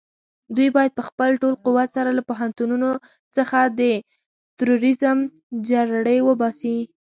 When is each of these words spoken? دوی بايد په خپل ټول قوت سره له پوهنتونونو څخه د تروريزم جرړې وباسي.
دوی 0.55 0.69
بايد 0.75 0.91
په 0.97 1.03
خپل 1.09 1.29
ټول 1.41 1.53
قوت 1.65 1.89
سره 1.97 2.09
له 2.17 2.23
پوهنتونونو 2.29 2.89
څخه 3.37 3.59
د 3.79 3.81
تروريزم 4.59 5.17
جرړې 5.69 6.17
وباسي. 6.27 6.77